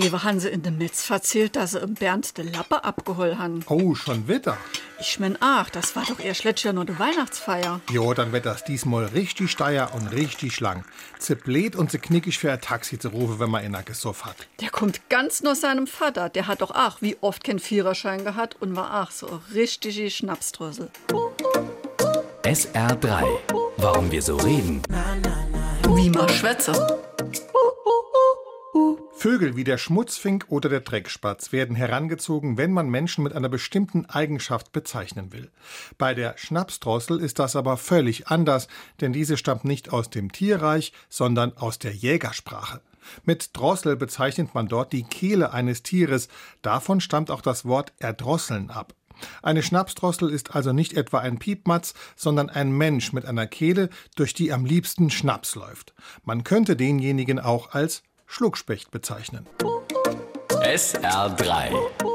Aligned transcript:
Ewe 0.00 0.24
haben 0.24 0.40
sie 0.40 0.48
in 0.48 0.62
dem 0.62 0.78
Metz 0.78 1.04
verzählt, 1.04 1.56
dass 1.56 1.72
sie 1.72 1.78
im 1.78 1.92
Bernd 1.92 2.38
de 2.38 2.50
Lappe 2.50 2.84
abgeholt 2.84 3.36
haben. 3.36 3.62
Oh, 3.68 3.94
schon 3.94 4.28
Wetter. 4.28 4.56
Ich 4.98 5.20
mein, 5.20 5.36
ach, 5.40 5.68
das 5.68 5.94
war 5.94 6.04
doch 6.06 6.18
erst 6.20 6.44
letztes 6.44 6.64
Jahr 6.64 6.72
nur 6.72 6.86
die 6.86 6.98
Weihnachtsfeier. 6.98 7.80
Jo, 7.90 8.14
dann 8.14 8.32
wird 8.32 8.46
das 8.46 8.64
diesmal 8.64 9.06
richtig 9.06 9.50
steier 9.50 9.90
und 9.94 10.06
richtig 10.08 10.58
lang. 10.60 10.84
Ze 11.18 11.36
blöd 11.36 11.76
und 11.76 11.90
ze 11.90 11.98
knickig 11.98 12.38
für 12.38 12.50
ein 12.50 12.60
Taxi 12.62 12.98
zu 12.98 13.08
rufen, 13.08 13.40
wenn 13.40 13.50
man 13.50 13.62
einer 13.62 13.82
gesoff 13.82 14.24
hat. 14.24 14.36
Der 14.60 14.70
kommt 14.70 15.10
ganz 15.10 15.42
nur 15.42 15.54
seinem 15.54 15.86
Vater. 15.86 16.30
Der 16.30 16.46
hat 16.46 16.62
doch 16.62 16.70
ach, 16.74 17.02
wie 17.02 17.18
oft 17.20 17.44
keinen 17.44 17.58
Viererschein 17.58 18.24
gehabt 18.24 18.56
und 18.60 18.76
war 18.76 18.90
ach 18.92 19.10
so 19.10 19.26
ein 19.26 19.40
richtige 19.54 20.10
Schnapsdrösel. 20.10 20.90
SR3. 22.44 23.26
Warum 23.76 24.10
wir 24.10 24.22
so 24.22 24.36
reden. 24.36 24.82
Wie 25.94 26.08
man 26.08 26.28
schwätze. 26.30 26.72
Vögel 29.20 29.54
wie 29.54 29.64
der 29.64 29.76
Schmutzfink 29.76 30.46
oder 30.48 30.70
der 30.70 30.80
Dreckspatz 30.80 31.52
werden 31.52 31.76
herangezogen, 31.76 32.56
wenn 32.56 32.72
man 32.72 32.88
Menschen 32.88 33.22
mit 33.22 33.34
einer 33.34 33.50
bestimmten 33.50 34.06
Eigenschaft 34.06 34.72
bezeichnen 34.72 35.30
will. 35.30 35.50
Bei 35.98 36.14
der 36.14 36.38
Schnapsdrossel 36.38 37.20
ist 37.20 37.38
das 37.38 37.54
aber 37.54 37.76
völlig 37.76 38.28
anders, 38.28 38.66
denn 39.02 39.12
diese 39.12 39.36
stammt 39.36 39.66
nicht 39.66 39.92
aus 39.92 40.08
dem 40.08 40.32
Tierreich, 40.32 40.94
sondern 41.10 41.54
aus 41.58 41.78
der 41.78 41.92
Jägersprache. 41.92 42.80
Mit 43.22 43.50
Drossel 43.52 43.94
bezeichnet 43.94 44.54
man 44.54 44.68
dort 44.68 44.90
die 44.94 45.02
Kehle 45.02 45.52
eines 45.52 45.82
Tieres. 45.82 46.28
Davon 46.62 47.02
stammt 47.02 47.30
auch 47.30 47.42
das 47.42 47.66
Wort 47.66 47.92
erdrosseln 47.98 48.70
ab. 48.70 48.94
Eine 49.42 49.62
Schnapsdrossel 49.62 50.30
ist 50.30 50.54
also 50.54 50.72
nicht 50.72 50.94
etwa 50.94 51.18
ein 51.18 51.38
Piepmatz, 51.38 51.92
sondern 52.16 52.48
ein 52.48 52.72
Mensch 52.72 53.12
mit 53.12 53.26
einer 53.26 53.46
Kehle, 53.46 53.90
durch 54.16 54.32
die 54.32 54.50
am 54.50 54.64
liebsten 54.64 55.10
Schnaps 55.10 55.56
läuft. 55.56 55.92
Man 56.24 56.42
könnte 56.42 56.74
denjenigen 56.74 57.38
auch 57.38 57.72
als 57.72 58.02
Schluckspecht 58.32 58.92
bezeichnen. 58.92 59.44
SR3. 60.62 62.09